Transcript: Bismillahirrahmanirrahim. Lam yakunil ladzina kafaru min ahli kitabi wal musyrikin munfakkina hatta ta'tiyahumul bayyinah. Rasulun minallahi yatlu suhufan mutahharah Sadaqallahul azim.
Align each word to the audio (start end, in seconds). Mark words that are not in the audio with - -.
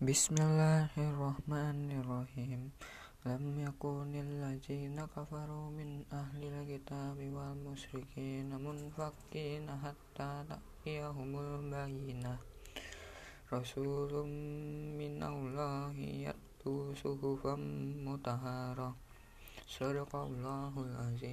Bismillahirrahmanirrahim. 0.00 2.72
Lam 3.28 3.44
yakunil 3.60 4.40
ladzina 4.40 5.04
kafaru 5.04 5.68
min 5.76 6.08
ahli 6.08 6.48
kitabi 6.64 7.28
wal 7.28 7.52
musyrikin 7.60 8.48
munfakkina 8.48 9.76
hatta 9.76 10.40
ta'tiyahumul 10.48 11.68
bayyinah. 11.68 12.40
Rasulun 13.52 14.32
minallahi 14.96 16.32
yatlu 16.32 16.96
suhufan 16.96 17.60
mutahharah 18.00 18.96
Sadaqallahul 19.68 20.96
azim. 20.96 21.28